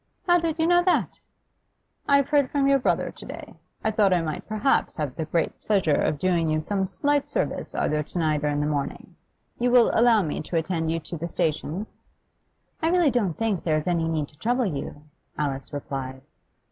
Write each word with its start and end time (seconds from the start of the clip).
'How 0.25 0.39
did 0.39 0.57
you 0.57 0.65
know 0.65 0.81
that?' 0.81 1.19
'I 2.07 2.17
have 2.17 2.29
heard 2.29 2.49
from 2.49 2.65
your 2.67 2.79
brother 2.79 3.11
to 3.11 3.23
day. 3.25 3.53
I 3.83 3.91
thought 3.91 4.11
I 4.13 4.21
might 4.21 4.47
perhaps 4.47 4.95
have 4.97 5.13
the 5.15 5.25
great 5.25 5.61
pleasure 5.61 5.93
of 5.93 6.17
doing 6.17 6.49
you 6.49 6.59
some 6.59 6.87
slight 6.87 7.29
service 7.29 7.75
either 7.75 8.01
to 8.01 8.17
night 8.17 8.43
or 8.43 8.47
in 8.47 8.61
the 8.61 8.65
morning. 8.65 9.15
You 9.59 9.69
will 9.69 9.91
allow 9.93 10.23
me 10.23 10.41
to 10.41 10.55
attend 10.55 10.91
you 10.91 10.99
to 11.01 11.17
the 11.17 11.29
station?' 11.29 11.85
'I 12.81 12.87
really 12.89 13.11
don't 13.11 13.37
think 13.37 13.63
there's 13.63 13.85
any 13.85 14.07
need 14.07 14.27
to 14.29 14.37
trouble 14.39 14.65
you,' 14.65 15.03
Alice 15.37 15.71
replied. 15.71 16.21